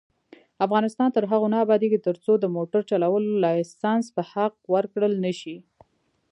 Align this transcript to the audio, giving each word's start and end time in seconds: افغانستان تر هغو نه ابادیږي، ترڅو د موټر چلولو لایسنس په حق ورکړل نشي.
افغانستان 0.65 1.09
تر 1.15 1.23
هغو 1.31 1.47
نه 1.53 1.57
ابادیږي، 1.65 1.99
ترڅو 2.07 2.31
د 2.39 2.45
موټر 2.55 2.81
چلولو 2.89 3.31
لایسنس 3.43 4.05
په 4.15 4.21
حق 4.31 4.55
ورکړل 4.73 5.13
نشي. 5.25 5.57